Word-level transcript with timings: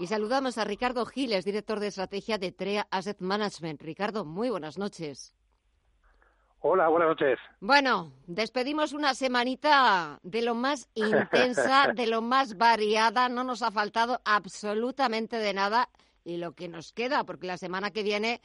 Y 0.00 0.06
saludamos 0.06 0.56
a 0.56 0.64
Ricardo 0.64 1.04
Giles, 1.04 1.44
director 1.44 1.78
de 1.78 1.88
estrategia 1.88 2.38
de 2.38 2.52
TREA 2.52 2.86
Asset 2.90 3.20
Management. 3.20 3.82
Ricardo, 3.82 4.24
muy 4.24 4.48
buenas 4.48 4.78
noches. 4.78 5.34
Hola, 6.60 6.88
buenas 6.88 7.10
noches. 7.10 7.38
Bueno, 7.60 8.10
despedimos 8.26 8.94
una 8.94 9.12
semanita 9.12 10.18
de 10.22 10.40
lo 10.40 10.54
más 10.54 10.88
intensa, 10.94 11.92
de 11.94 12.06
lo 12.06 12.22
más 12.22 12.56
variada. 12.56 13.28
No 13.28 13.44
nos 13.44 13.60
ha 13.60 13.70
faltado 13.70 14.22
absolutamente 14.24 15.36
de 15.36 15.52
nada. 15.52 15.90
Y 16.24 16.38
lo 16.38 16.52
que 16.52 16.68
nos 16.68 16.94
queda, 16.94 17.24
porque 17.24 17.46
la 17.46 17.58
semana 17.58 17.90
que 17.90 18.02
viene 18.02 18.40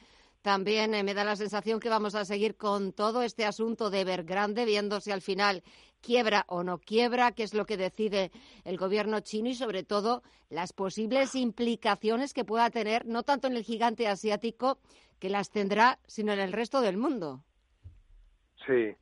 también 0.46 0.94
eh, 0.94 1.02
me 1.02 1.12
da 1.12 1.24
la 1.24 1.34
sensación 1.34 1.80
que 1.80 1.88
vamos 1.88 2.14
a 2.14 2.24
seguir 2.24 2.56
con 2.56 2.92
todo 2.92 3.22
este 3.22 3.44
asunto 3.44 3.90
de 3.90 4.02
Evergrande, 4.02 4.64
viendo 4.64 5.00
si 5.00 5.10
al 5.10 5.20
final 5.20 5.64
quiebra 6.00 6.44
o 6.46 6.62
no 6.62 6.78
quiebra, 6.78 7.32
qué 7.32 7.42
es 7.42 7.52
lo 7.52 7.64
que 7.64 7.76
decide 7.76 8.30
el 8.64 8.76
gobierno 8.76 9.18
chino 9.18 9.48
y 9.48 9.54
sobre 9.54 9.82
todo 9.82 10.22
las 10.48 10.72
posibles 10.72 11.34
implicaciones 11.34 12.32
que 12.32 12.44
pueda 12.44 12.70
tener 12.70 13.06
no 13.06 13.24
tanto 13.24 13.48
en 13.48 13.56
el 13.56 13.64
gigante 13.64 14.06
asiático 14.06 14.78
que 15.18 15.30
las 15.30 15.50
tendrá, 15.50 15.98
sino 16.06 16.32
en 16.32 16.38
el 16.38 16.52
resto 16.52 16.80
del 16.80 16.96
mundo. 16.96 17.40
Sí, 18.64 18.94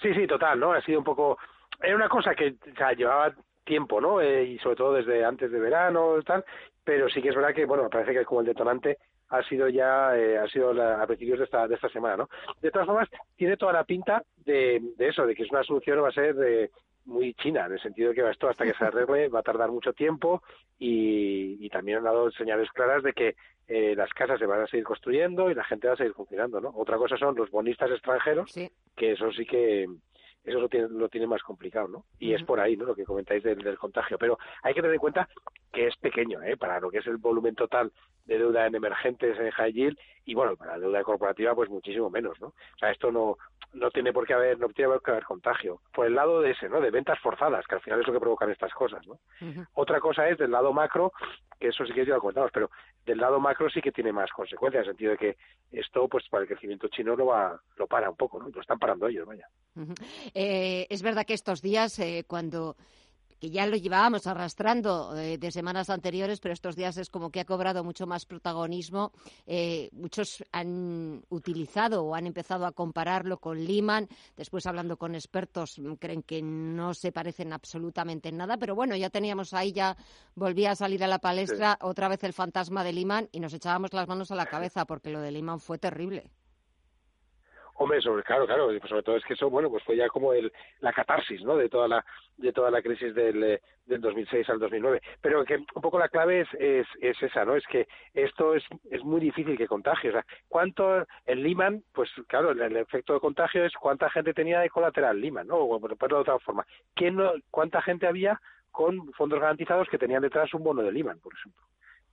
sí, 0.00 0.14
sí, 0.14 0.28
total, 0.28 0.60
¿no? 0.60 0.74
Ha 0.74 0.82
sido 0.82 1.00
un 1.00 1.04
poco, 1.04 1.38
era 1.80 1.96
una 1.96 2.08
cosa 2.08 2.36
que 2.36 2.54
llevaba 2.96 3.34
tiempo, 3.64 4.00
¿no? 4.00 4.20
Eh, 4.20 4.44
y 4.44 4.58
sobre 4.58 4.76
todo 4.76 4.92
desde 4.94 5.24
antes 5.24 5.50
de 5.50 5.58
verano 5.58 6.16
tal, 6.24 6.44
pero 6.82 7.08
sí 7.08 7.22
que 7.22 7.30
es 7.30 7.34
verdad 7.34 7.54
que, 7.54 7.64
bueno, 7.64 7.88
parece 7.90 8.12
que 8.12 8.20
es 8.20 8.26
como 8.26 8.40
el 8.40 8.46
detonante 8.46 8.98
ha 9.30 9.42
sido 9.42 9.68
ya 9.68 10.16
eh, 10.16 10.38
ha 10.38 10.46
sido 10.48 10.70
a 10.70 11.06
principios 11.06 11.38
de 11.38 11.44
esta 11.46 11.66
de 11.66 11.74
esta 11.74 11.88
semana 11.88 12.18
no 12.18 12.28
de 12.60 12.70
todas 12.70 12.86
formas 12.86 13.08
tiene 13.34 13.56
toda 13.56 13.72
la 13.72 13.84
pinta 13.84 14.22
de, 14.44 14.80
de 14.96 15.08
eso 15.08 15.26
de 15.26 15.34
que 15.34 15.44
es 15.44 15.50
una 15.50 15.64
solución 15.64 16.02
va 16.02 16.08
a 16.08 16.12
ser 16.12 16.34
de, 16.34 16.70
muy 17.06 17.34
china 17.34 17.66
en 17.66 17.72
el 17.72 17.80
sentido 17.80 18.10
de 18.10 18.14
que 18.14 18.30
esto 18.30 18.48
hasta 18.48 18.64
que 18.64 18.74
se 18.74 18.84
arregle 18.84 19.28
va 19.28 19.40
a 19.40 19.42
tardar 19.44 19.70
mucho 19.70 19.92
tiempo 19.92 20.42
y, 20.78 21.56
y 21.64 21.68
también 21.68 21.98
han 21.98 22.04
dado 22.04 22.30
señales 22.30 22.70
claras 22.72 23.02
de 23.02 23.12
que 23.12 23.36
eh, 23.68 23.94
las 23.96 24.10
casas 24.12 24.38
se 24.38 24.46
van 24.46 24.62
a 24.62 24.66
seguir 24.66 24.84
construyendo 24.84 25.50
y 25.50 25.54
la 25.54 25.64
gente 25.64 25.88
va 25.88 25.94
a 25.94 25.96
seguir 25.96 26.14
funcionando 26.14 26.60
no 26.60 26.72
otra 26.74 26.96
cosa 26.96 27.16
son 27.16 27.34
los 27.34 27.50
bonistas 27.50 27.90
extranjeros 27.90 28.52
que 28.96 29.12
eso 29.12 29.30
sí 29.32 29.44
que 29.44 29.86
eso 30.44 30.60
lo 30.60 30.68
tiene, 30.68 30.88
lo 30.88 31.08
tiene 31.08 31.26
más 31.26 31.42
complicado, 31.42 31.88
¿no? 31.88 32.04
Y 32.18 32.34
es 32.34 32.42
por 32.42 32.60
ahí, 32.60 32.76
¿no? 32.76 32.84
Lo 32.84 32.94
que 32.94 33.04
comentáis 33.04 33.42
del, 33.42 33.58
del, 33.58 33.78
contagio. 33.78 34.18
Pero 34.18 34.38
hay 34.62 34.74
que 34.74 34.80
tener 34.80 34.94
en 34.94 35.00
cuenta 35.00 35.28
que 35.74 35.86
es 35.88 35.96
pequeño, 35.96 36.42
¿eh? 36.42 36.56
Para 36.56 36.80
lo 36.80 36.90
que 36.90 36.98
es 36.98 37.06
el 37.06 37.18
volumen 37.18 37.54
total 37.54 37.92
de 38.24 38.38
deuda 38.38 38.66
en 38.66 38.74
emergentes 38.74 39.38
en 39.38 39.50
high 39.50 39.72
yield 39.72 39.98
y, 40.24 40.34
bueno, 40.34 40.56
para 40.56 40.72
la 40.72 40.78
deuda 40.78 41.02
corporativa, 41.02 41.54
pues 41.54 41.68
muchísimo 41.68 42.08
menos, 42.08 42.40
¿no? 42.40 42.46
O 42.48 42.78
sea, 42.78 42.90
esto 42.90 43.12
no, 43.12 43.36
no 43.74 43.90
tiene 43.90 44.12
por 44.12 44.26
qué 44.26 44.32
haber, 44.32 44.58
no 44.58 44.68
tiene 44.68 44.92
por 44.92 45.02
qué 45.02 45.10
haber 45.10 45.24
contagio. 45.24 45.82
Por 45.92 46.06
el 46.06 46.14
lado 46.14 46.40
de 46.40 46.52
ese, 46.52 46.68
¿no? 46.68 46.80
De 46.80 46.90
ventas 46.90 47.18
forzadas, 47.18 47.66
que 47.66 47.74
al 47.74 47.82
final 47.82 48.00
es 48.00 48.06
lo 48.06 48.14
que 48.14 48.20
provocan 48.20 48.50
estas 48.50 48.72
cosas, 48.72 49.06
¿no? 49.06 49.18
Otra 49.74 50.00
cosa 50.00 50.26
es 50.28 50.38
del 50.38 50.52
lado 50.52 50.72
macro, 50.72 51.12
que 51.60 51.68
eso 51.68 51.84
sí 51.84 51.92
que 51.92 52.06
ya 52.06 52.14
lo 52.14 52.20
comentamos, 52.20 52.50
pero 52.52 52.70
del 53.04 53.18
lado 53.18 53.38
macro 53.40 53.68
sí 53.68 53.82
que 53.82 53.92
tiene 53.92 54.12
más 54.12 54.30
consecuencias, 54.30 54.84
en 54.84 54.88
el 54.88 54.92
sentido 54.94 55.10
de 55.12 55.18
que 55.18 55.36
esto, 55.72 56.08
pues 56.08 56.26
para 56.30 56.42
el 56.42 56.48
crecimiento 56.48 56.88
chino 56.88 57.14
lo 57.16 57.26
va, 57.26 57.60
lo 57.76 57.86
para 57.86 58.08
un 58.08 58.16
poco, 58.16 58.38
¿no? 58.38 58.48
Lo 58.48 58.60
están 58.60 58.78
parando 58.78 59.06
ellos, 59.08 59.26
vaya. 59.26 59.46
eh, 60.34 60.86
es 60.88 61.02
verdad 61.02 61.26
que 61.26 61.34
estos 61.34 61.60
días, 61.60 61.98
eh, 61.98 62.24
cuando 62.26 62.76
que 63.44 63.50
ya 63.50 63.66
lo 63.66 63.76
llevábamos 63.76 64.26
arrastrando 64.26 65.14
eh, 65.18 65.36
de 65.36 65.52
semanas 65.52 65.90
anteriores, 65.90 66.40
pero 66.40 66.54
estos 66.54 66.76
días 66.76 66.96
es 66.96 67.10
como 67.10 67.28
que 67.28 67.40
ha 67.40 67.44
cobrado 67.44 67.84
mucho 67.84 68.06
más 68.06 68.24
protagonismo. 68.24 69.12
Eh, 69.46 69.90
muchos 69.92 70.42
han 70.50 71.22
utilizado 71.28 72.04
o 72.04 72.14
han 72.14 72.26
empezado 72.26 72.64
a 72.64 72.72
compararlo 72.72 73.36
con 73.36 73.62
Lehman. 73.62 74.08
Después, 74.34 74.64
hablando 74.64 74.96
con 74.96 75.14
expertos, 75.14 75.78
creen 75.98 76.22
que 76.22 76.40
no 76.40 76.94
se 76.94 77.12
parecen 77.12 77.52
absolutamente 77.52 78.30
en 78.30 78.38
nada. 78.38 78.56
Pero 78.56 78.74
bueno, 78.74 78.96
ya 78.96 79.10
teníamos 79.10 79.52
ahí, 79.52 79.72
ya 79.72 79.94
volvía 80.34 80.70
a 80.70 80.74
salir 80.74 81.04
a 81.04 81.06
la 81.06 81.18
palestra 81.18 81.76
otra 81.82 82.08
vez 82.08 82.24
el 82.24 82.32
fantasma 82.32 82.82
de 82.82 82.94
Lehman 82.94 83.28
y 83.30 83.40
nos 83.40 83.52
echábamos 83.52 83.92
las 83.92 84.08
manos 84.08 84.30
a 84.30 84.36
la 84.36 84.46
cabeza 84.46 84.86
porque 84.86 85.10
lo 85.10 85.20
de 85.20 85.32
Lehman 85.32 85.60
fue 85.60 85.76
terrible. 85.76 86.30
Hombre, 87.76 88.00
sobre, 88.00 88.22
claro, 88.22 88.46
claro, 88.46 88.68
sobre 88.86 89.02
todo 89.02 89.16
es 89.16 89.24
que 89.24 89.34
eso, 89.34 89.50
bueno, 89.50 89.68
pues 89.68 89.82
fue 89.82 89.96
ya 89.96 90.08
como 90.08 90.32
el, 90.32 90.52
la 90.80 90.92
catarsis, 90.92 91.42
¿no? 91.42 91.56
De 91.56 91.68
toda 91.68 91.88
la, 91.88 92.04
de 92.36 92.52
toda 92.52 92.70
la 92.70 92.80
crisis 92.80 93.12
del, 93.14 93.42
eh, 93.42 93.60
del 93.86 94.00
2006 94.00 94.48
al 94.48 94.60
2009. 94.60 95.00
Pero 95.20 95.44
que 95.44 95.56
un 95.56 95.82
poco 95.82 95.98
la 95.98 96.08
clave 96.08 96.42
es, 96.42 96.48
es, 96.54 96.86
es 97.00 97.20
esa, 97.20 97.44
¿no? 97.44 97.56
Es 97.56 97.66
que 97.66 97.88
esto 98.12 98.54
es, 98.54 98.62
es 98.90 99.02
muy 99.02 99.20
difícil 99.20 99.56
que 99.56 99.66
contagie. 99.66 100.10
O 100.10 100.12
sea, 100.12 100.24
¿cuánto, 100.48 101.04
el 101.26 101.42
Lehman, 101.42 101.82
pues 101.92 102.10
claro, 102.28 102.52
el, 102.52 102.76
efecto 102.76 103.14
de 103.14 103.20
contagio 103.20 103.64
es 103.64 103.72
cuánta 103.74 104.08
gente 104.08 104.34
tenía 104.34 104.60
de 104.60 104.70
colateral 104.70 105.20
Lehman, 105.20 105.48
¿no? 105.48 105.56
O 105.56 105.80
por 105.80 105.96
de 105.96 106.14
otra 106.14 106.38
forma. 106.38 106.64
¿Quién 106.94 107.16
no, 107.16 107.32
¿Cuánta 107.50 107.82
gente 107.82 108.06
había 108.06 108.40
con 108.70 109.12
fondos 109.14 109.40
garantizados 109.40 109.88
que 109.88 109.98
tenían 109.98 110.22
detrás 110.22 110.54
un 110.54 110.62
bono 110.62 110.82
de 110.82 110.92
Lehman, 110.92 111.18
por 111.18 111.34
ejemplo? 111.34 111.62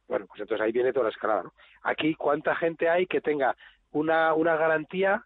Bueno, 0.08 0.26
pues 0.26 0.42
entonces 0.42 0.66
ahí 0.66 0.72
viene 0.72 0.92
toda 0.92 1.06
la 1.06 1.12
escalada, 1.12 1.44
¿no? 1.44 1.54
Aquí, 1.84 2.16
¿cuánta 2.16 2.56
gente 2.56 2.90
hay 2.90 3.06
que 3.06 3.22
tenga 3.22 3.56
una, 3.92 4.34
una 4.34 4.56
garantía 4.56 5.24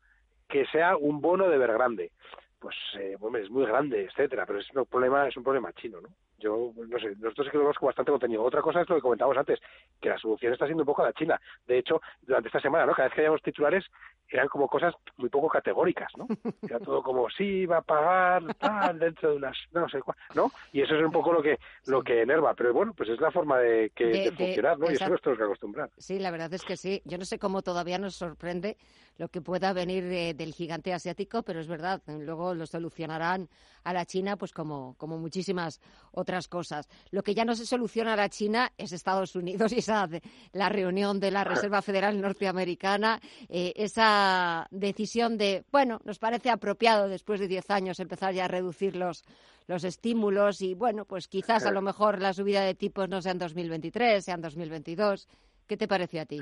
que 0.47 0.65
sea 0.67 0.97
un 0.97 1.21
bono 1.21 1.49
de 1.49 1.57
ver 1.57 1.73
grande. 1.73 2.11
Pues 2.59 2.75
eh, 2.97 3.15
es 3.15 3.49
muy 3.49 3.65
grande, 3.65 4.05
etcétera, 4.05 4.45
pero 4.45 4.59
es 4.59 4.71
un 4.73 4.85
problema, 4.85 5.27
es 5.27 5.37
un 5.37 5.43
problema 5.43 5.71
chino, 5.73 6.01
¿no? 6.01 6.09
Yo, 6.37 6.71
no 6.75 6.99
sé, 6.99 7.15
nosotros 7.17 7.47
sí 7.47 7.51
que 7.51 7.57
lo 7.57 7.71
bastante 7.81 8.11
contenido. 8.11 8.43
Otra 8.43 8.61
cosa 8.61 8.81
es 8.81 8.89
lo 8.89 8.95
que 8.95 9.01
comentábamos 9.01 9.37
antes, 9.37 9.59
que 10.01 10.09
la 10.09 10.17
solución 10.17 10.53
está 10.53 10.65
siendo 10.65 10.83
un 10.83 10.87
poco 10.87 11.03
a 11.03 11.07
la 11.07 11.13
China. 11.13 11.39
De 11.65 11.77
hecho, 11.77 12.01
durante 12.21 12.49
esta 12.49 12.59
semana, 12.59 12.85
¿no? 12.85 12.93
Cada 12.93 13.07
vez 13.07 13.15
que 13.15 13.21
hayamos 13.21 13.41
titulares, 13.41 13.85
eran 14.29 14.47
como 14.47 14.67
cosas 14.67 14.93
muy 15.17 15.29
poco 15.29 15.47
categóricas, 15.47 16.11
¿no? 16.17 16.27
Era 16.61 16.79
todo 16.79 17.01
como, 17.01 17.29
sí, 17.29 17.65
va 17.65 17.77
a 17.77 17.81
pagar, 17.81 18.53
tal, 18.55 18.99
dentro 18.99 19.31
de 19.31 19.35
unas, 19.37 19.57
no 19.71 19.87
sé 19.89 20.01
cuál, 20.01 20.17
¿no? 20.33 20.51
Y 20.73 20.81
eso 20.81 20.95
es 20.95 21.03
un 21.03 21.11
poco 21.11 21.31
lo 21.31 21.41
que 21.41 21.59
lo 21.85 22.01
que 22.01 22.21
enerva. 22.21 22.53
Pero 22.53 22.73
bueno, 22.73 22.93
pues 22.95 23.09
es 23.09 23.19
la 23.19 23.31
forma 23.31 23.59
de, 23.59 23.91
que, 23.95 24.05
de, 24.05 24.31
funcionar, 24.31 24.79
¿no? 24.79 24.89
Y 24.89 24.95
eso 24.95 25.09
nos 25.09 25.21
tenemos 25.21 25.37
que 25.39 25.45
acostumbrar. 25.45 25.89
Sí, 25.97 26.19
la 26.19 26.31
verdad 26.31 26.53
es 26.53 26.63
que 26.63 26.77
sí. 26.77 27.01
Yo 27.05 27.17
no 27.17 27.25
sé 27.25 27.39
cómo 27.39 27.61
todavía 27.61 27.97
nos 27.97 28.15
sorprende 28.15 28.77
lo 29.17 29.29
que 29.29 29.41
pueda 29.41 29.71
venir 29.73 30.35
del 30.35 30.53
gigante 30.53 30.93
asiático, 30.93 31.43
pero 31.43 31.61
es 31.61 31.67
verdad, 31.67 32.01
luego 32.07 32.53
lo 32.53 32.65
solucionarán 32.65 33.49
a 33.83 33.93
la 33.93 34.05
China, 34.05 34.35
pues 34.35 34.51
como, 34.51 34.95
como 34.97 35.17
muchísimas 35.17 35.79
otras 36.11 36.47
cosas. 36.47 36.89
Lo 37.11 37.23
que 37.23 37.33
ya 37.33 37.45
no 37.45 37.55
se 37.55 37.65
soluciona 37.65 38.13
a 38.13 38.17
la 38.17 38.29
China 38.29 38.71
es 38.77 38.91
Estados 38.91 39.35
Unidos 39.35 39.71
y 39.73 39.79
esa, 39.79 40.09
la 40.51 40.69
reunión 40.69 41.19
de 41.19 41.31
la 41.31 41.43
Reserva 41.45 41.81
Federal 41.81 42.19
Norteamericana, 42.19 43.19
eh, 43.47 43.73
esa 43.75 44.24
decisión 44.71 45.37
de, 45.37 45.63
bueno, 45.71 45.99
nos 46.03 46.19
parece 46.19 46.49
apropiado 46.49 47.07
después 47.07 47.39
de 47.39 47.47
diez 47.47 47.69
años 47.69 47.99
empezar 47.99 48.33
ya 48.33 48.45
a 48.45 48.47
reducir 48.47 48.95
los, 48.95 49.23
los 49.67 49.83
estímulos 49.83 50.61
y, 50.61 50.73
bueno, 50.75 51.05
pues 51.05 51.27
quizás 51.27 51.65
a 51.65 51.71
lo 51.71 51.81
mejor 51.81 52.21
la 52.21 52.33
subida 52.33 52.61
de 52.61 52.75
tipos 52.75 53.09
no 53.09 53.21
sea 53.21 53.31
en 53.31 53.39
2023, 53.39 54.23
sea 54.23 54.35
en 54.35 54.41
2022. 54.41 55.27
¿Qué 55.67 55.77
te 55.77 55.87
parece 55.87 56.19
a 56.19 56.25
ti? 56.25 56.41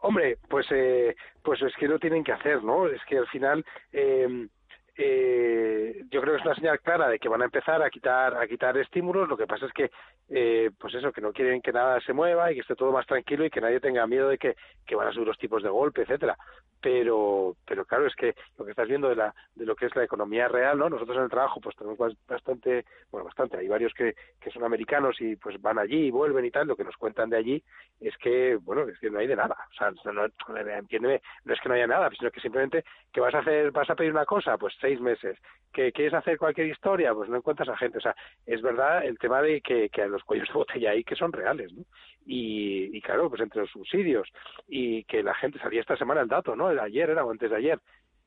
Hombre, 0.00 0.38
pues, 0.48 0.66
eh, 0.70 1.16
pues 1.42 1.60
es 1.62 1.74
que 1.76 1.88
lo 1.88 1.98
tienen 1.98 2.22
que 2.22 2.32
hacer, 2.32 2.62
¿no? 2.62 2.86
Es 2.86 3.00
que 3.08 3.18
al 3.18 3.26
final 3.28 3.64
eh, 3.92 4.48
eh, 4.96 5.95
creo 6.26 6.34
que 6.34 6.40
es 6.40 6.46
una 6.46 6.56
señal 6.56 6.80
clara 6.80 7.08
de 7.08 7.20
que 7.20 7.28
van 7.28 7.42
a 7.42 7.44
empezar 7.44 7.80
a 7.82 7.88
quitar 7.88 8.36
a 8.36 8.48
quitar 8.48 8.76
estímulos. 8.76 9.28
Lo 9.28 9.36
que 9.36 9.46
pasa 9.46 9.66
es 9.66 9.72
que 9.72 9.90
eh, 10.28 10.70
pues 10.76 10.92
eso 10.94 11.12
que 11.12 11.20
no 11.20 11.32
quieren 11.32 11.62
que 11.62 11.72
nada 11.72 12.00
se 12.00 12.12
mueva 12.12 12.50
y 12.50 12.56
que 12.56 12.62
esté 12.62 12.74
todo 12.74 12.90
más 12.90 13.06
tranquilo 13.06 13.44
y 13.44 13.50
que 13.50 13.60
nadie 13.60 13.78
tenga 13.78 14.08
miedo 14.08 14.28
de 14.28 14.38
que, 14.38 14.56
que 14.84 14.96
van 14.96 15.06
a 15.06 15.12
subir 15.12 15.28
los 15.28 15.38
tipos 15.38 15.62
de 15.62 15.68
golpe 15.68 16.02
etcétera. 16.02 16.36
Pero 16.80 17.54
pero 17.64 17.84
claro 17.84 18.06
es 18.06 18.14
que 18.16 18.34
lo 18.58 18.64
que 18.64 18.72
estás 18.72 18.88
viendo 18.88 19.08
de 19.08 19.14
la 19.14 19.32
de 19.54 19.64
lo 19.64 19.76
que 19.76 19.86
es 19.86 19.94
la 19.94 20.02
economía 20.02 20.48
real 20.48 20.78
no 20.78 20.90
nosotros 20.90 21.16
en 21.16 21.22
el 21.24 21.30
trabajo 21.30 21.60
pues 21.60 21.76
tenemos 21.76 21.96
bastante 22.26 22.84
bueno 23.12 23.26
bastante. 23.26 23.58
Hay 23.58 23.68
varios 23.68 23.94
que, 23.94 24.16
que 24.40 24.50
son 24.50 24.64
americanos 24.64 25.20
y 25.20 25.36
pues 25.36 25.60
van 25.62 25.78
allí 25.78 26.06
y 26.06 26.10
vuelven 26.10 26.44
y 26.44 26.50
tal. 26.50 26.66
Lo 26.66 26.74
que 26.74 26.84
nos 26.84 26.96
cuentan 26.96 27.30
de 27.30 27.36
allí 27.36 27.62
es 28.00 28.16
que 28.16 28.56
bueno 28.56 28.82
es 28.88 28.98
que 28.98 29.10
no 29.10 29.20
hay 29.20 29.28
de 29.28 29.36
nada. 29.36 29.56
O 29.70 29.74
sea 29.74 29.92
no, 30.12 30.24
entiéndeme 30.24 31.22
no 31.44 31.54
es 31.54 31.60
que 31.60 31.68
no 31.68 31.76
haya 31.76 31.86
nada 31.86 32.10
sino 32.18 32.32
que 32.32 32.40
simplemente 32.40 32.84
que 33.12 33.20
vas 33.20 33.34
a 33.34 33.38
hacer 33.38 33.70
vas 33.70 33.88
a 33.88 33.94
pedir 33.94 34.10
una 34.10 34.24
cosa 34.24 34.58
pues 34.58 34.74
seis 34.80 35.00
meses. 35.00 35.38
¿Que 35.72 35.92
quieres 35.92 36.14
hacer 36.16 36.38
cualquier 36.38 36.68
historia? 36.68 37.14
Pues 37.14 37.28
no 37.28 37.36
encuentras 37.36 37.68
a 37.68 37.76
gente. 37.76 37.98
O 37.98 38.00
sea, 38.00 38.14
es 38.44 38.62
verdad 38.62 39.04
el 39.04 39.18
tema 39.18 39.42
de 39.42 39.60
que, 39.60 39.88
que 39.88 40.06
los 40.06 40.24
cuellos 40.24 40.48
de 40.48 40.54
botella 40.54 40.90
ahí 40.90 41.04
que 41.04 41.16
son 41.16 41.32
reales, 41.32 41.72
¿no? 41.72 41.84
Y, 42.28 43.00
claro, 43.02 43.30
pues 43.30 43.40
entre 43.40 43.60
los 43.60 43.70
subsidios 43.70 44.28
y 44.66 45.04
que 45.04 45.22
la 45.22 45.34
gente 45.34 45.60
salía 45.60 45.80
esta 45.80 45.96
semana 45.96 46.22
el 46.22 46.28
dato, 46.28 46.56
¿no? 46.56 46.66
Ayer 46.68 47.10
era 47.10 47.24
o 47.24 47.30
antes 47.30 47.50
de 47.50 47.56
ayer, 47.56 47.78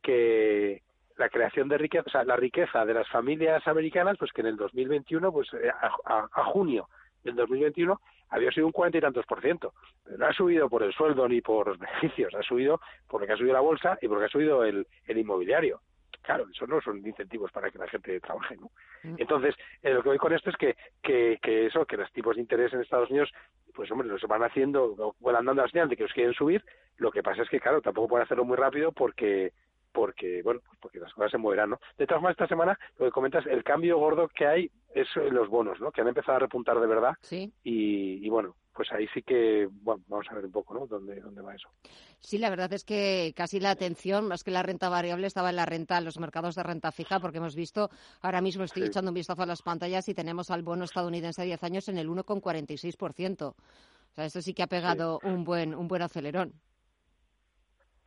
que 0.02 0.82
la 1.18 1.28
creación 1.28 1.68
de 1.68 1.78
riqueza, 1.78 2.06
o 2.08 2.10
sea, 2.10 2.24
la 2.24 2.38
riqueza 2.38 2.86
de 2.86 2.94
las 2.94 3.10
familias 3.10 3.68
americanas, 3.68 4.16
pues 4.18 4.32
que 4.32 4.40
en 4.40 4.48
el 4.48 4.56
2021, 4.56 5.34
pues 5.34 5.50
eh, 5.54 5.70
a, 6.06 6.44
junio 6.46 6.88
del 7.24 7.36
2021 7.36 8.00
había 8.30 8.52
sido 8.52 8.68
un 8.68 8.72
cuarenta 8.72 9.00
y 9.00 9.02
tantos 9.02 9.26
por 9.26 9.42
ciento. 9.42 9.74
No 10.18 10.26
ha 10.26 10.34
subido 10.34 10.70
por 10.70 10.84
el 10.84 10.94
sueldo 10.94 11.28
ni 11.28 11.42
por 11.42 11.68
los 11.68 11.78
beneficios, 11.78 12.34
ha 12.36 12.44
subido 12.44 12.80
porque 13.08 13.34
ha 13.34 13.36
subido 13.36 13.54
la 13.54 13.60
bolsa 13.60 13.98
y 14.02 14.08
porque 14.08 14.26
ha 14.26 14.30
subido 14.30 14.64
el 14.64 14.86
inmobiliario. 15.08 15.82
Claro, 16.30 16.46
eso 16.48 16.68
no 16.68 16.80
son 16.80 16.98
incentivos 17.00 17.52
para 17.52 17.72
que 17.72 17.80
la 17.80 17.88
gente 17.88 18.20
trabaje, 18.20 18.56
¿no? 18.56 18.70
Mm. 19.02 19.16
Entonces, 19.18 19.56
eh, 19.82 19.96
lo 19.96 20.04
que 20.04 20.10
voy 20.10 20.20
con 20.20 20.32
esto 20.32 20.52
es 20.52 20.58
que, 20.58 20.76
que, 21.02 21.40
que 21.42 21.66
eso, 21.66 21.88
que 21.88 21.98
los 21.98 22.12
tipos 22.12 22.36
de 22.36 22.44
interés 22.44 22.72
en 22.72 22.82
Estados 22.82 23.10
Unidos, 23.10 23.32
pues 23.74 23.90
hombre, 23.90 24.08
los 24.08 24.22
van 24.22 24.44
haciendo, 24.44 25.16
van 25.22 25.46
dando 25.46 25.64
la 25.64 25.68
señal 25.68 25.90
de 25.90 25.98
que 25.98 26.04
los 26.04 26.14
quieren 26.14 26.36
subir, 26.36 26.64
lo 26.98 27.10
que 27.10 27.24
pasa 27.24 27.42
es 27.42 27.50
que, 27.50 27.60
claro, 27.60 27.82
tampoco 27.82 28.10
pueden 28.10 28.26
hacerlo 28.26 28.46
muy 28.46 28.58
rápido 28.58 28.92
porque 28.92 29.54
porque 29.92 30.44
bueno 30.44 30.62
pues 30.64 30.78
porque 30.80 31.00
las 31.00 31.12
cosas 31.16 31.32
se 31.32 31.40
moverán 31.40 31.72
no 31.72 31.80
de 31.98 32.06
todas 32.06 32.22
formas 32.22 32.34
esta 32.34 32.48
semana 32.48 32.78
lo 33.00 33.08
que 33.08 33.12
comentas 33.12 33.44
el 33.48 33.64
cambio 33.64 33.98
gordo 33.98 34.28
que 34.28 34.46
hay 34.46 34.72
es 34.94 35.08
los 35.16 35.50
bonos 35.50 35.82
no 35.82 35.92
que 35.92 36.02
han 36.02 36.08
empezado 36.08 36.36
a 36.36 36.42
repuntar 36.42 36.80
de 36.80 36.86
verdad 36.86 37.16
sí 37.22 37.52
y, 37.64 38.24
y 38.24 38.30
bueno 38.30 38.56
pues 38.80 38.94
ahí 38.94 39.08
sí 39.14 39.22
que, 39.24 39.68
bueno, 39.70 40.02
vamos 40.08 40.26
a 40.32 40.36
ver 40.36 40.46
un 40.46 40.54
poco, 40.54 40.74
¿no? 40.74 40.88
¿Dónde, 40.88 41.20
dónde 41.20 41.42
va 41.42 41.54
eso? 41.54 41.68
Sí, 42.22 42.38
la 42.38 42.50
verdad 42.50 42.72
es 42.72 42.86
que 42.86 43.34
casi 43.36 43.60
la 43.60 43.72
atención, 43.72 44.26
más 44.26 44.42
que 44.42 44.52
la 44.52 44.64
renta 44.64 44.88
variable, 44.88 45.28
estaba 45.28 45.50
en 45.50 45.58
la 45.58 45.66
renta, 45.66 45.98
en 45.98 46.06
los 46.06 46.18
mercados 46.18 46.56
de 46.56 46.64
renta 46.64 46.94
fija, 46.94 47.20
porque 47.20 47.40
hemos 47.40 47.58
visto, 47.58 47.90
ahora 48.22 48.40
mismo 48.40 48.64
estoy 48.64 48.84
echando 48.84 49.12
un 49.12 49.16
vistazo 49.16 49.44
a 49.44 49.46
las 49.46 49.62
pantallas 49.64 50.08
y 50.08 50.14
tenemos 50.14 50.50
al 50.50 50.64
bono 50.64 50.86
estadounidense 50.86 51.42
a 51.42 51.44
10 51.44 51.62
años 51.62 51.90
en 51.90 51.98
el 51.98 52.08
1,46%. 52.08 53.48
O 53.50 53.56
sea, 54.16 54.24
esto 54.24 54.42
sí 54.42 54.54
que 54.54 54.64
ha 54.64 54.68
pegado 54.68 55.20
un 55.24 55.44
buen 55.44 55.76
un 55.76 55.90
buen 55.90 56.02
acelerón. 56.02 56.54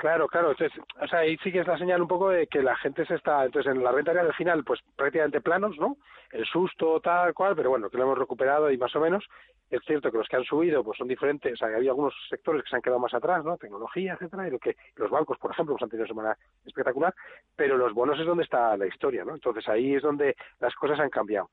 Claro, 0.03 0.27
claro. 0.27 0.51
Entonces, 0.51 0.77
o 1.01 1.07
sea, 1.07 1.21
ahí 1.21 1.37
sí 1.45 1.53
que 1.53 1.61
es 1.61 1.67
la 1.69 1.79
señal 1.79 2.03
un 2.03 2.09
poco 2.09 2.31
de 2.31 2.49
que 2.49 2.61
la 2.61 2.75
gente 2.75 3.07
se 3.07 3.15
está. 3.15 3.45
Entonces, 3.45 3.71
en 3.73 3.85
la 3.85 3.93
renta 3.93 4.13
real 4.13 4.27
al 4.27 4.35
final, 4.35 4.65
pues 4.65 4.81
prácticamente 4.97 5.41
planos, 5.41 5.79
¿no? 5.79 5.97
El 6.33 6.45
susto, 6.45 6.99
tal 6.99 7.33
cual, 7.35 7.55
pero 7.55 7.71
bueno, 7.71 7.89
que 7.89 7.99
lo 7.99 8.03
hemos 8.03 8.19
recuperado 8.19 8.69
y 8.73 8.77
más 8.77 8.97
o 8.97 9.01
menos. 9.01 9.25
Es 9.71 9.81
cierto 9.87 10.11
que 10.11 10.19
los 10.19 10.27
que 10.27 10.35
han 10.35 10.43
subido, 10.43 10.83
pues 10.83 10.99
son 10.99 11.07
diferentes. 11.07 11.53
O 11.53 11.57
sea, 11.57 11.69
había 11.69 11.93
algunos 11.93 12.15
sectores 12.29 12.65
que 12.65 12.71
se 12.71 12.75
han 12.75 12.83
quedado 12.83 12.99
más 12.99 13.15
atrás, 13.15 13.45
¿no? 13.45 13.57
Tecnología, 13.57 14.15
etcétera, 14.15 14.49
y 14.49 14.51
lo 14.51 14.59
que 14.59 14.75
los 14.97 15.09
bancos, 15.09 15.39
por 15.39 15.53
ejemplo, 15.53 15.75
pues 15.77 15.85
han 15.85 15.89
tenido 15.91 16.03
una 16.07 16.15
semana 16.15 16.37
espectacular. 16.67 17.15
Pero 17.55 17.77
los 17.77 17.95
bonos 17.95 18.19
es 18.19 18.27
donde 18.27 18.43
está 18.43 18.77
la 18.77 18.89
historia, 18.89 19.25
¿no? 19.25 19.35
Entonces, 19.35 19.69
ahí 19.69 19.95
es 19.95 20.03
donde 20.03 20.35
las 20.59 20.75
cosas 20.75 20.99
han 20.99 21.11
cambiado 21.11 21.49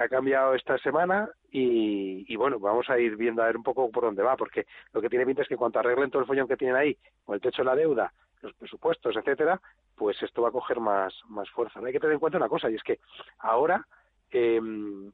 ha 0.00 0.08
cambiado 0.08 0.54
esta 0.54 0.78
semana 0.78 1.28
y, 1.50 2.34
bueno, 2.36 2.58
vamos 2.58 2.88
a 2.88 2.98
ir 2.98 3.16
viendo 3.16 3.42
a 3.42 3.46
ver 3.46 3.56
un 3.56 3.62
poco 3.62 3.90
por 3.90 4.04
dónde 4.04 4.22
va, 4.22 4.36
porque 4.36 4.66
lo 4.94 5.00
que 5.02 5.10
tiene 5.10 5.26
pinta 5.26 5.42
es 5.42 5.48
que 5.48 5.56
cuando 5.56 5.78
arreglen 5.78 6.10
todo 6.10 6.22
el 6.22 6.26
follón 6.26 6.48
que 6.48 6.56
tienen 6.56 6.76
ahí, 6.76 6.96
con 7.24 7.34
el 7.34 7.40
techo 7.40 7.62
de 7.62 7.66
la 7.66 7.76
deuda, 7.76 8.12
los 8.40 8.54
presupuestos, 8.54 9.14
etcétera, 9.14 9.60
pues 9.94 10.22
esto 10.22 10.40
va 10.40 10.48
a 10.48 10.52
coger 10.52 10.80
más, 10.80 11.14
más 11.28 11.50
fuerza. 11.50 11.80
Hay 11.84 11.92
que 11.92 12.00
tener 12.00 12.14
en 12.14 12.20
cuenta 12.20 12.38
una 12.38 12.48
cosa, 12.48 12.70
y 12.70 12.76
es 12.76 12.82
que 12.82 12.98
ahora, 13.40 13.86
eh, 14.30 14.60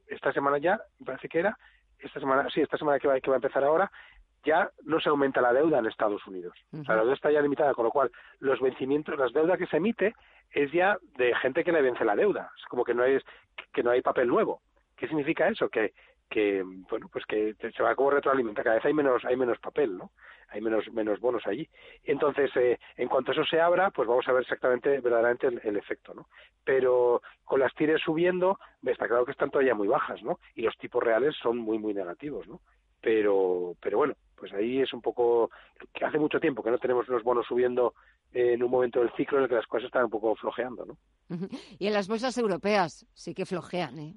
esta 0.07 0.31
semana 0.31 0.57
ya, 0.57 0.79
me 0.99 1.05
parece 1.05 1.27
que 1.27 1.39
era, 1.39 1.57
esta 1.99 2.21
semana, 2.21 2.47
sí, 2.49 2.61
esta 2.61 2.77
semana 2.77 2.97
que 2.99 3.09
va, 3.09 3.19
que 3.19 3.29
va 3.29 3.35
a 3.35 3.43
empezar 3.43 3.65
ahora, 3.65 3.91
ya 4.45 4.71
no 4.83 5.01
se 5.01 5.09
aumenta 5.09 5.41
la 5.41 5.51
deuda 5.51 5.79
en 5.79 5.87
Estados 5.87 6.25
Unidos. 6.25 6.57
O 6.71 6.83
sea, 6.85 6.95
la 6.95 7.01
deuda 7.01 7.15
está 7.15 7.29
ya 7.29 7.41
limitada, 7.41 7.73
con 7.73 7.83
lo 7.83 7.91
cual 7.91 8.09
los 8.39 8.61
vencimientos, 8.61 9.19
las 9.19 9.33
deudas 9.33 9.57
que 9.57 9.67
se 9.67 9.77
emite 9.77 10.15
es 10.51 10.71
ya 10.71 10.97
de 11.17 11.35
gente 11.35 11.65
que 11.65 11.73
le 11.73 11.81
vence 11.81 12.05
la 12.05 12.15
deuda. 12.15 12.51
Es 12.57 12.63
como 12.65 12.85
que 12.85 12.93
no 12.93 13.03
es 13.03 13.23
que 13.73 13.83
no 13.83 13.91
hay 13.91 14.01
papel 14.01 14.27
nuevo. 14.27 14.61
¿Qué 14.97 15.07
significa 15.07 15.47
eso? 15.47 15.69
Que, 15.69 15.93
bueno, 16.89 17.07
pues 17.11 17.25
que 17.25 17.55
se 17.55 17.83
va 17.83 17.95
como 17.95 18.11
retroalimenta, 18.11 18.63
cada 18.63 18.75
vez 18.75 18.85
hay 18.85 18.93
menos, 18.93 19.23
hay 19.23 19.37
menos 19.37 19.59
papel, 19.59 19.97
¿no? 19.97 20.11
Hay 20.49 20.61
menos, 20.61 20.91
menos 20.91 21.19
bonos 21.19 21.45
allí. 21.45 21.69
Entonces, 22.03 22.49
eh, 22.55 22.79
en 22.95 23.07
cuanto 23.07 23.31
eso 23.31 23.43
se 23.43 23.59
abra, 23.59 23.91
pues 23.91 24.07
vamos 24.07 24.27
a 24.27 24.33
ver 24.33 24.41
exactamente, 24.41 24.99
verdaderamente 24.99 25.47
el, 25.47 25.77
efecto, 25.77 26.13
¿no? 26.13 26.27
Pero 26.63 27.21
con 27.43 27.59
las 27.59 27.73
tires 27.75 28.01
subiendo, 28.01 28.59
está 28.83 29.07
claro 29.07 29.25
que 29.25 29.31
están 29.31 29.51
todavía 29.51 29.75
muy 29.75 29.87
bajas, 29.87 30.23
¿no? 30.23 30.39
Y 30.55 30.63
los 30.63 30.77
tipos 30.77 31.03
reales 31.03 31.35
son 31.41 31.57
muy, 31.57 31.77
muy 31.77 31.93
negativos, 31.93 32.47
¿no? 32.47 32.61
Pero, 33.01 33.75
pero 33.81 33.97
bueno, 33.97 34.15
pues 34.35 34.51
ahí 34.53 34.81
es 34.81 34.93
un 34.93 35.01
poco, 35.01 35.51
que 35.93 36.05
hace 36.05 36.17
mucho 36.17 36.39
tiempo 36.39 36.63
que 36.63 36.71
no 36.71 36.79
tenemos 36.79 37.07
los 37.07 37.23
bonos 37.23 37.45
subiendo 37.45 37.93
en 38.33 38.63
un 38.63 38.71
momento 38.71 38.99
del 38.99 39.11
ciclo 39.13 39.37
en 39.37 39.43
el 39.43 39.49
que 39.49 39.55
las 39.55 39.67
cosas 39.67 39.87
están 39.87 40.05
un 40.05 40.09
poco 40.09 40.35
flojeando, 40.35 40.85
¿no? 40.85 40.97
Y 41.77 41.87
en 41.87 41.93
las 41.93 42.07
bolsas 42.07 42.37
europeas 42.37 43.05
sí 43.13 43.33
que 43.33 43.45
flojean, 43.45 43.99
¿eh? 43.99 44.15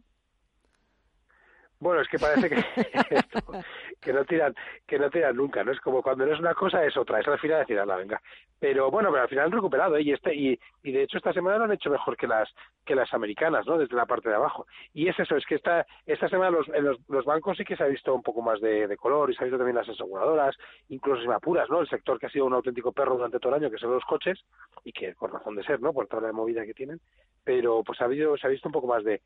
Bueno, 1.81 2.03
es 2.03 2.09
que 2.09 2.19
parece 2.19 2.51
que, 2.51 2.57
que 4.01 4.13
no 4.13 4.25
tiran 4.27 4.55
que 4.87 4.99
no 4.99 5.09
tiran 5.11 5.35
nunca, 5.35 5.65
¿no? 5.65 5.73
Es 5.73 5.81
como 5.81 6.03
cuando 6.03 6.27
no 6.27 6.35
es 6.35 6.39
una 6.39 6.55
cosa 6.55 6.85
es 6.85 6.95
otra, 6.97 7.21
es 7.21 7.27
al 7.27 7.39
final 7.39 7.61
decir, 7.61 7.77
la 7.77 7.97
venga. 7.97 8.21
Pero 8.59 8.91
bueno, 8.91 9.09
pero 9.11 9.23
al 9.23 9.29
final 9.29 9.47
han 9.47 9.53
recuperado 9.53 9.97
¿eh? 9.97 10.03
y 10.03 10.13
este 10.13 10.35
y, 10.35 10.61
y 10.83 10.93
de 10.93 11.03
hecho 11.03 11.17
esta 11.17 11.33
semana 11.33 11.57
lo 11.57 11.65
han 11.65 11.73
hecho 11.73 11.89
mejor 11.89 12.19
que 12.19 12.27
las 12.27 12.51
que 12.85 12.95
las 12.95 13.13
americanas, 13.15 13.67
¿no? 13.67 13.79
Desde 13.79 13.97
la 13.97 14.05
parte 14.05 14.29
de 14.29 14.35
abajo. 14.35 14.67
Y 14.93 15.09
es 15.09 15.19
eso, 15.19 15.37
es 15.37 15.47
que 15.47 15.55
esta 15.55 15.87
esta 16.05 16.29
semana 16.29 16.51
los, 16.51 16.69
en 16.69 16.85
los, 16.85 16.99
los 17.09 17.25
bancos 17.25 17.57
sí 17.57 17.65
que 17.65 17.77
se 17.77 17.85
ha 17.85 17.87
visto 17.87 18.15
un 18.15 18.23
poco 18.23 18.43
más 18.43 18.61
de, 18.61 18.87
de, 18.87 18.97
color 18.99 19.31
y 19.31 19.35
se 19.35 19.43
ha 19.43 19.47
visto 19.47 19.57
también 19.57 19.77
las 19.77 19.89
aseguradoras, 19.89 20.55
incluso 20.91 21.23
si 21.23 21.29
me 21.29 21.35
apuras, 21.35 21.71
¿no? 21.71 21.81
El 21.81 21.89
sector 21.89 22.19
que 22.19 22.27
ha 22.27 22.31
sido 22.31 22.45
un 22.45 22.53
auténtico 22.53 22.93
perro 22.93 23.17
durante 23.17 23.39
todo 23.39 23.55
el 23.55 23.63
año, 23.63 23.71
que 23.71 23.79
son 23.79 23.93
los 23.93 24.05
coches 24.05 24.39
y 24.85 24.93
que 24.93 25.15
con 25.15 25.33
razón 25.33 25.57
de 25.57 25.65
ser, 25.65 25.81
¿no? 25.81 25.95
Por 25.95 26.09
toda 26.09 26.23
la 26.23 26.33
movida 26.33 26.67
que 26.67 26.75
tienen, 26.75 27.01
pero 27.45 27.83
pues 27.83 28.01
ha 28.01 28.05
habido 28.05 28.37
se 28.37 28.47
ha 28.47 28.51
visto 28.51 28.69
un 28.69 28.73
poco 28.73 28.87
más 28.87 29.05
de, 29.05 29.21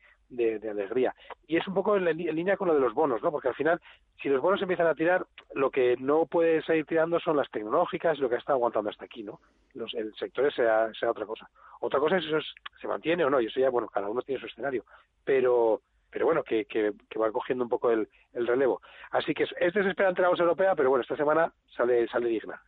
alegría. 0.69 1.13
Y 1.47 1.57
es 1.57 1.67
un 1.67 1.73
poco 1.73 1.97
en, 1.97 2.07
en 2.07 2.35
línea 2.35 2.57
con 2.57 2.67
lo 2.67 2.73
de 2.73 2.79
los 2.79 2.93
bonos, 2.93 3.21
¿no? 3.21 3.31
Porque 3.31 3.49
al 3.49 3.55
final, 3.55 3.79
si 4.21 4.29
los 4.29 4.41
bonos 4.41 4.61
empiezan 4.61 4.87
a 4.87 4.95
tirar, 4.95 5.25
lo 5.53 5.69
que 5.69 5.95
no 5.99 6.25
puede 6.25 6.61
seguir 6.63 6.85
tirando 6.85 7.19
son 7.19 7.37
las 7.37 7.49
tecnológicas, 7.51 8.19
lo 8.19 8.29
que 8.29 8.35
está 8.35 8.53
aguantando 8.53 8.89
hasta 8.89 9.05
aquí, 9.05 9.23
¿no? 9.23 9.39
Los, 9.73 9.93
el 9.93 10.13
sector 10.15 10.51
sea, 10.53 10.91
sea 10.99 11.11
otra 11.11 11.25
cosa. 11.25 11.49
Otra 11.79 11.99
cosa 11.99 12.17
es 12.17 12.25
eso 12.25 12.39
se 12.79 12.87
mantiene 12.87 13.25
o 13.25 13.29
no, 13.29 13.39
y 13.39 13.47
eso 13.47 13.59
ya, 13.59 13.69
bueno, 13.69 13.87
cada 13.87 14.09
uno 14.09 14.21
tiene 14.21 14.41
su 14.41 14.47
escenario. 14.47 14.85
Pero, 15.23 15.81
pero 16.09 16.25
bueno, 16.25 16.43
que, 16.43 16.65
que, 16.65 16.93
va 17.19 17.31
cogiendo 17.31 17.63
un 17.63 17.69
poco 17.69 17.91
el, 17.91 18.07
el, 18.33 18.47
relevo. 18.47 18.81
Así 19.11 19.33
que 19.33 19.43
es 19.43 19.73
desesperante 19.73 20.21
la 20.21 20.29
bolsa 20.29 20.43
europea, 20.43 20.73
pero 20.75 20.89
bueno, 20.89 21.01
esta 21.03 21.15
semana 21.17 21.51
sale, 21.75 22.07
sale 22.07 22.29
digna. 22.29 22.61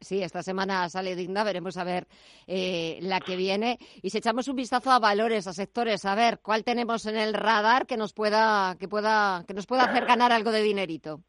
Sí, 0.00 0.22
esta 0.22 0.42
semana 0.42 0.88
sale 0.88 1.14
digna, 1.16 1.44
veremos 1.44 1.76
a 1.76 1.84
ver 1.84 2.06
eh, 2.46 2.98
la 3.02 3.20
que 3.20 3.36
viene. 3.36 3.78
Y 4.02 4.10
si 4.10 4.18
echamos 4.18 4.48
un 4.48 4.56
vistazo 4.56 4.90
a 4.90 4.98
valores, 4.98 5.46
a 5.46 5.52
sectores, 5.52 6.04
a 6.04 6.14
ver 6.14 6.38
cuál 6.40 6.64
tenemos 6.64 7.06
en 7.06 7.16
el 7.16 7.34
radar 7.34 7.86
que 7.86 7.96
nos 7.96 8.12
pueda, 8.12 8.76
que 8.78 8.88
pueda, 8.88 9.44
que 9.46 9.54
nos 9.54 9.66
pueda 9.66 9.84
hacer 9.84 10.06
ganar 10.06 10.32
algo 10.32 10.52
de 10.52 10.62
dinerito. 10.62 11.20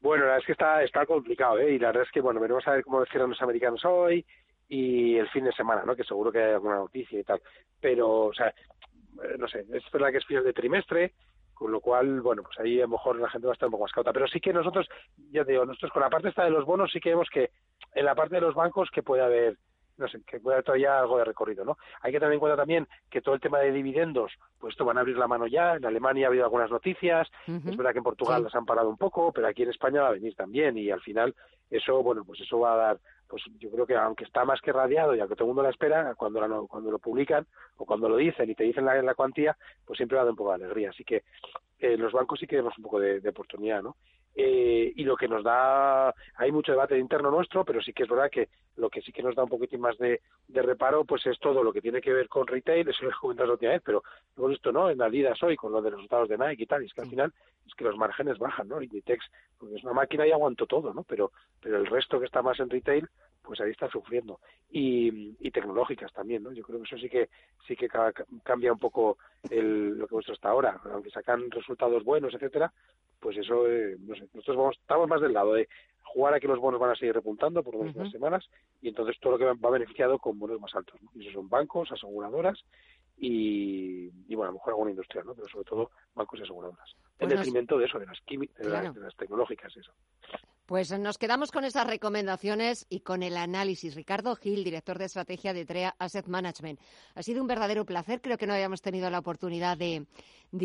Bueno, 0.00 0.24
la 0.24 0.32
verdad 0.32 0.40
es 0.40 0.46
que 0.46 0.52
está, 0.52 0.82
está 0.82 1.04
complicado, 1.04 1.58
¿eh? 1.58 1.74
Y 1.74 1.78
la 1.78 1.88
verdad 1.88 2.04
es 2.04 2.10
que, 2.10 2.22
bueno, 2.22 2.40
veremos 2.40 2.66
a 2.66 2.72
ver 2.72 2.84
cómo 2.84 3.04
cierran 3.04 3.30
los 3.30 3.42
americanos 3.42 3.84
hoy 3.84 4.24
y 4.68 5.16
el 5.16 5.28
fin 5.28 5.44
de 5.44 5.52
semana, 5.52 5.82
¿no? 5.84 5.94
Que 5.94 6.04
seguro 6.04 6.32
que 6.32 6.38
hay 6.38 6.52
alguna 6.52 6.76
noticia 6.76 7.18
y 7.18 7.24
tal. 7.24 7.42
Pero, 7.80 8.26
o 8.26 8.32
sea, 8.32 8.48
eh, 8.48 9.36
no 9.38 9.46
sé, 9.46 9.66
es 9.72 9.82
verdad 9.92 10.10
que 10.10 10.18
es 10.18 10.26
final 10.26 10.44
de 10.44 10.52
trimestre, 10.52 11.12
con 11.60 11.72
lo 11.72 11.80
cual, 11.82 12.22
bueno, 12.22 12.42
pues 12.42 12.58
ahí 12.58 12.78
a 12.78 12.84
lo 12.84 12.88
mejor 12.88 13.20
la 13.20 13.28
gente 13.28 13.46
va 13.46 13.52
a 13.52 13.54
estar 13.54 13.66
un 13.66 13.72
poco 13.72 13.84
más 13.84 13.92
cauta. 13.92 14.14
Pero 14.14 14.26
sí 14.26 14.40
que 14.40 14.50
nosotros, 14.50 14.88
ya 15.30 15.44
te 15.44 15.52
digo, 15.52 15.66
nosotros 15.66 15.92
con 15.92 16.00
la 16.00 16.08
parte 16.08 16.30
esta 16.30 16.42
de 16.42 16.50
los 16.50 16.64
bonos 16.64 16.90
sí 16.90 17.00
que 17.00 17.10
vemos 17.10 17.28
que 17.30 17.50
en 17.94 18.06
la 18.06 18.14
parte 18.14 18.36
de 18.36 18.40
los 18.40 18.54
bancos 18.54 18.88
que 18.90 19.02
puede 19.02 19.22
haber, 19.22 19.58
no 19.98 20.08
sé, 20.08 20.22
que 20.26 20.40
puede 20.40 20.54
haber 20.54 20.64
todavía 20.64 20.98
algo 20.98 21.18
de 21.18 21.26
recorrido, 21.26 21.66
¿no? 21.66 21.76
Hay 22.00 22.12
que 22.12 22.18
tener 22.18 22.32
en 22.32 22.40
cuenta 22.40 22.56
también 22.56 22.88
que 23.10 23.20
todo 23.20 23.34
el 23.34 23.42
tema 23.42 23.58
de 23.58 23.72
dividendos, 23.72 24.32
pues 24.58 24.72
esto 24.72 24.86
van 24.86 24.96
a 24.96 25.00
abrir 25.00 25.18
la 25.18 25.28
mano 25.28 25.46
ya, 25.46 25.74
en 25.74 25.84
Alemania 25.84 26.28
ha 26.28 26.30
habido 26.30 26.44
algunas 26.44 26.70
noticias, 26.70 27.28
es 27.46 27.76
verdad 27.76 27.92
que 27.92 27.98
en 27.98 28.04
Portugal 28.04 28.42
las 28.42 28.54
han 28.54 28.64
parado 28.64 28.88
un 28.88 28.96
poco, 28.96 29.30
pero 29.30 29.46
aquí 29.46 29.62
en 29.62 29.68
España 29.68 30.00
va 30.00 30.08
a 30.08 30.12
venir 30.12 30.34
también 30.34 30.78
y 30.78 30.90
al 30.90 31.02
final 31.02 31.34
eso, 31.68 32.02
bueno, 32.02 32.24
pues 32.24 32.40
eso 32.40 32.58
va 32.58 32.72
a 32.72 32.76
dar 32.76 33.00
pues 33.30 33.44
yo 33.58 33.70
creo 33.70 33.86
que 33.86 33.94
aunque 33.94 34.24
está 34.24 34.44
más 34.44 34.60
que 34.60 34.72
radiado 34.72 35.14
y 35.14 35.20
aunque 35.20 35.36
todo 35.36 35.44
el 35.44 35.50
mundo 35.50 35.62
la 35.62 35.70
espera, 35.70 36.14
cuando, 36.16 36.46
lo, 36.46 36.66
cuando 36.66 36.90
lo 36.90 36.98
publican 36.98 37.46
o 37.76 37.86
cuando 37.86 38.08
lo 38.08 38.16
dicen 38.16 38.50
y 38.50 38.56
te 38.56 38.64
dicen 38.64 38.84
la, 38.84 39.00
la 39.00 39.14
cuantía, 39.14 39.56
pues 39.86 39.96
siempre 39.96 40.16
va 40.16 40.22
a 40.22 40.24
dar 40.24 40.32
un 40.32 40.36
poco 40.36 40.50
de 40.50 40.64
alegría. 40.64 40.90
Así 40.90 41.04
que 41.04 41.22
eh, 41.80 41.96
los 41.96 42.12
bancos 42.12 42.38
sí 42.38 42.46
que 42.46 42.56
vemos 42.56 42.76
un 42.76 42.84
poco 42.84 43.00
de, 43.00 43.26
oportunidad, 43.28 43.82
¿no? 43.82 43.96
Eh, 44.34 44.92
y 44.94 45.02
lo 45.02 45.16
que 45.16 45.26
nos 45.26 45.42
da, 45.42 46.14
hay 46.36 46.52
mucho 46.52 46.72
debate 46.72 46.96
interno 46.96 47.30
nuestro, 47.30 47.64
pero 47.64 47.82
sí 47.82 47.92
que 47.92 48.04
es 48.04 48.08
verdad 48.08 48.30
que 48.30 48.48
lo 48.76 48.88
que 48.88 49.02
sí 49.02 49.12
que 49.12 49.22
nos 49.22 49.34
da 49.34 49.42
un 49.42 49.48
poquitín 49.48 49.80
más 49.80 49.98
de, 49.98 50.20
de 50.46 50.62
reparo, 50.62 51.04
pues 51.04 51.26
es 51.26 51.38
todo 51.40 51.64
lo 51.64 51.72
que 51.72 51.80
tiene 51.80 52.00
que 52.00 52.12
ver 52.12 52.28
con 52.28 52.46
retail, 52.46 52.88
eso 52.88 53.04
lo 53.04 53.10
he 53.10 53.14
comentado 53.14 53.48
la 53.48 53.54
última 53.54 53.72
vez, 53.72 53.82
pero 53.84 54.02
hemos 54.36 54.50
visto, 54.50 54.70
¿no? 54.72 54.88
En 54.88 55.02
Adidas 55.02 55.42
hoy, 55.42 55.56
con 55.56 55.72
lo 55.72 55.82
de 55.82 55.90
los 55.90 55.98
resultados 55.98 56.28
de 56.28 56.38
Nike 56.38 56.62
y 56.62 56.66
tal, 56.66 56.82
y 56.82 56.86
es 56.86 56.94
que 56.94 57.00
al 57.00 57.10
final 57.10 57.32
es 57.66 57.74
que 57.74 57.84
los 57.84 57.96
márgenes 57.96 58.38
bajan, 58.38 58.68
¿no? 58.68 58.80
Inditex, 58.80 59.24
pues 59.58 59.72
es 59.72 59.82
una 59.82 59.94
máquina 59.94 60.26
y 60.26 60.32
aguanto 60.32 60.66
todo, 60.66 60.94
¿no? 60.94 61.02
Pero, 61.04 61.32
pero 61.60 61.78
el 61.78 61.86
resto 61.86 62.20
que 62.20 62.26
está 62.26 62.40
más 62.40 62.60
en 62.60 62.70
retail, 62.70 63.08
pues 63.42 63.60
ahí 63.60 63.70
está 63.70 63.88
sufriendo. 63.88 64.40
Y, 64.70 65.36
y 65.40 65.50
tecnológicas 65.50 66.12
también, 66.12 66.42
¿no? 66.42 66.52
Yo 66.52 66.62
creo 66.62 66.78
que 66.78 66.84
eso 66.84 66.98
sí 66.98 67.08
que 67.08 67.28
sí 67.66 67.76
que 67.76 67.88
cambia 68.42 68.72
un 68.72 68.78
poco 68.78 69.18
el, 69.50 69.98
lo 69.98 70.06
que 70.06 70.14
hemos 70.14 70.22
visto 70.22 70.32
hasta 70.32 70.50
ahora. 70.50 70.80
Aunque 70.92 71.10
sacan 71.10 71.50
resultados 71.50 72.04
buenos, 72.04 72.34
etcétera, 72.34 72.72
pues 73.20 73.36
eso, 73.36 73.66
eh, 73.68 73.96
no 74.00 74.14
sé, 74.14 74.28
nosotros 74.32 74.56
vamos, 74.56 74.78
estamos 74.80 75.08
más 75.08 75.20
del 75.20 75.34
lado 75.34 75.54
de 75.54 75.68
jugar 76.02 76.34
a 76.34 76.40
que 76.40 76.48
los 76.48 76.58
bonos 76.58 76.80
van 76.80 76.90
a 76.90 76.96
seguir 76.96 77.14
repuntando 77.14 77.62
por 77.62 77.76
unas 77.76 78.10
semanas 78.10 78.48
y 78.80 78.88
entonces 78.88 79.18
todo 79.20 79.32
lo 79.32 79.38
que 79.38 79.44
va 79.44 79.70
beneficiado 79.70 80.18
con 80.18 80.38
bonos 80.38 80.60
más 80.60 80.74
altos. 80.74 81.00
¿no? 81.02 81.10
Y 81.14 81.22
eso 81.22 81.38
son 81.38 81.48
bancos, 81.48 81.92
aseguradoras 81.92 82.58
y, 83.16 84.10
y, 84.28 84.34
bueno, 84.34 84.44
a 84.44 84.52
lo 84.52 84.54
mejor 84.54 84.72
alguna 84.72 84.90
industria, 84.90 85.22
¿no? 85.22 85.34
pero 85.34 85.48
sobre 85.48 85.64
todo 85.64 85.90
bancos 86.14 86.40
y 86.40 86.42
aseguradoras. 86.42 86.90
en 87.18 87.28
pues 87.28 87.38
detrimento 87.38 87.78
de 87.78 87.84
eso, 87.84 87.98
de 87.98 88.06
las, 88.06 88.18
de, 88.26 89.00
las, 89.00 89.16
tecnológicas, 89.16 89.76
eso. 89.76 89.92
Pues 90.70 90.96
nos 90.96 91.18
quedamos 91.18 91.50
con 91.50 91.64
esas 91.64 91.84
recomendaciones 91.84 92.86
y 92.88 93.00
con 93.00 93.24
el 93.24 93.36
análisis. 93.36 93.96
Ricardo 93.96 94.36
Gil, 94.36 94.62
director 94.62 94.98
de 94.98 95.06
estrategia 95.06 95.52
de 95.52 95.64
TREA 95.64 95.96
Asset 95.98 96.28
Management. 96.28 96.78
Ha 97.16 97.24
sido 97.24 97.42
un 97.42 97.48
verdadero 97.48 97.84
placer. 97.84 98.20
Creo 98.20 98.38
que 98.38 98.46
no 98.46 98.52
habíamos 98.52 98.80
tenido 98.80 99.10
la 99.10 99.18
oportunidad 99.18 99.76
de, 99.76 100.06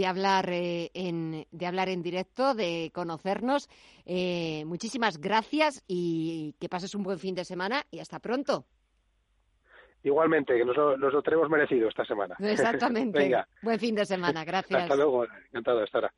hablar, 0.06 0.48
eh, 0.52 0.92
en, 0.94 1.48
de 1.50 1.66
hablar 1.66 1.90
en 1.90 2.04
directo, 2.04 2.54
de 2.54 2.92
conocernos. 2.94 3.68
Eh, 4.06 4.64
muchísimas 4.68 5.18
gracias 5.18 5.84
y 5.88 6.54
que 6.60 6.70
pases 6.70 6.94
un 6.94 7.02
buen 7.02 7.18
fin 7.18 7.34
de 7.34 7.44
semana 7.44 7.82
y 7.90 7.98
hasta 7.98 8.20
pronto. 8.20 8.68
Igualmente, 10.04 10.56
que 10.56 10.66
nos 10.66 10.78
lo, 10.78 11.22
tenemos 11.24 11.50
merecido 11.50 11.90
esta 11.90 12.06
semana. 12.06 12.36
Exactamente. 12.42 13.34
Buen 13.64 13.80
fin 13.80 13.96
de 13.96 14.06
semana. 14.06 14.46
Gracias. 14.46 14.84
Hasta 14.84 14.96
luego. 14.98 15.26
Encantado 15.50 15.80
de 15.80 15.86
estar. 15.86 16.12